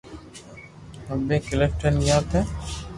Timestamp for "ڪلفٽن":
1.49-1.93